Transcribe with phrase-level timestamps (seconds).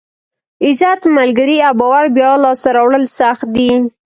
[0.65, 3.71] عزت، ملګري او باور بیا لاسته راوړل سخت دي.